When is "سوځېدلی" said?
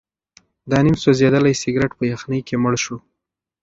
1.03-1.53